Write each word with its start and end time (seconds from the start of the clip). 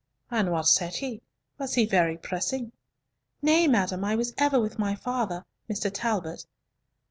"And 0.31 0.51
what 0.51 0.65
said 0.67 0.95
he? 0.95 1.21
Was 1.59 1.75
he 1.75 1.85
very 1.85 2.17
pressing?" 2.17 2.71
"Nay, 3.43 3.67
madam, 3.67 4.03
I 4.03 4.15
was 4.15 4.33
ever 4.35 4.59
with 4.59 4.79
my 4.79 4.95
father—Mr. 4.95 5.91
Talbot." 5.93 6.47